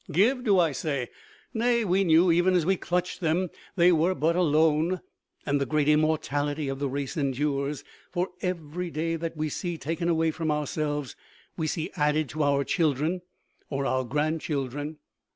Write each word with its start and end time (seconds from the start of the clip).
Give, 0.11 0.43
do 0.43 0.57
I 0.57 0.71
say? 0.71 1.09
Nay, 1.53 1.85
we 1.85 2.03
knew, 2.03 2.31
even 2.31 2.55
as 2.55 2.65
we 2.65 2.75
clutched 2.75 3.19
them, 3.21 3.51
they 3.75 3.91
were 3.91 4.15
but 4.15 4.35
a 4.35 4.41
loan. 4.41 5.01
And 5.45 5.61
the 5.61 5.67
great 5.67 5.87
immortality 5.87 6.69
of 6.69 6.79
the 6.79 6.89
race 6.89 7.15
endures, 7.15 7.83
for 8.09 8.29
every 8.41 8.89
day 8.89 9.15
that 9.15 9.37
we 9.37 9.47
see 9.47 9.77
taken 9.77 10.09
away 10.09 10.31
from 10.31 10.49
ourselves 10.49 11.15
we 11.55 11.67
see 11.67 11.91
added 11.97 12.29
to 12.29 12.41
our 12.41 12.63
children 12.63 13.21
or 13.69 13.85
our 13.85 14.03
grandchildren. 14.03 14.97